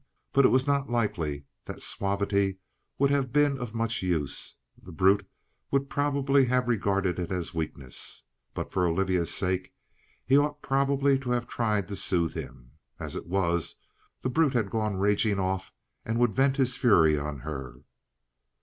But 0.33 0.45
it 0.45 0.49
was 0.49 0.65
not 0.65 0.89
likely 0.89 1.45
that 1.65 1.83
suavity 1.83 2.57
would 2.97 3.11
have 3.11 3.31
been 3.31 3.59
of 3.59 3.75
much 3.75 4.01
use; 4.01 4.55
the 4.75 4.91
brute 4.91 5.29
would 5.69 5.91
probably 5.91 6.45
have 6.45 6.67
regarded 6.67 7.19
it 7.19 7.31
as 7.31 7.53
weakness. 7.53 8.23
But 8.55 8.71
for 8.71 8.87
Olivia's 8.87 9.31
sake 9.31 9.75
he 10.25 10.37
ought 10.39 10.63
probably 10.63 11.19
to 11.19 11.29
have 11.33 11.47
tried 11.47 11.87
to 11.87 11.95
soothe 11.95 12.33
him. 12.33 12.71
As 12.99 13.15
it 13.15 13.27
was, 13.27 13.75
the 14.23 14.29
brute 14.31 14.53
had 14.55 14.71
gone 14.71 14.95
raging 14.95 15.37
off 15.37 15.71
and 16.03 16.17
would 16.17 16.33
vent 16.35 16.57
his 16.57 16.75
fury 16.77 17.15
on 17.15 17.41
her. 17.41 17.75